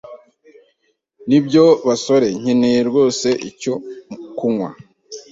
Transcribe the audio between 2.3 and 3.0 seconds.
nkeneye